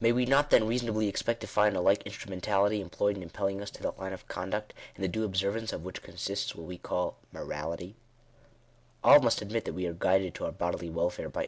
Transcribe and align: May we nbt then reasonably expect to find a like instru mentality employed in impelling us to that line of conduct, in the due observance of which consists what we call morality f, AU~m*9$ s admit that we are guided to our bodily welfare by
May 0.00 0.10
we 0.10 0.24
nbt 0.24 0.48
then 0.48 0.66
reasonably 0.66 1.06
expect 1.06 1.42
to 1.42 1.46
find 1.46 1.76
a 1.76 1.82
like 1.82 2.04
instru 2.04 2.30
mentality 2.30 2.80
employed 2.80 3.18
in 3.18 3.22
impelling 3.22 3.60
us 3.60 3.70
to 3.72 3.82
that 3.82 3.98
line 3.98 4.14
of 4.14 4.26
conduct, 4.26 4.72
in 4.96 5.02
the 5.02 5.06
due 5.08 5.22
observance 5.22 5.70
of 5.70 5.84
which 5.84 6.02
consists 6.02 6.54
what 6.54 6.66
we 6.66 6.78
call 6.78 7.18
morality 7.30 7.94
f, 9.04 9.20
AU~m*9$ 9.20 9.26
s 9.26 9.42
admit 9.42 9.66
that 9.66 9.74
we 9.74 9.84
are 9.86 9.92
guided 9.92 10.34
to 10.36 10.46
our 10.46 10.52
bodily 10.52 10.88
welfare 10.88 11.28
by 11.28 11.38